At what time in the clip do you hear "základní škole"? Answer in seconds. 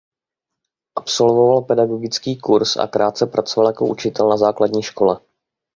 4.37-5.19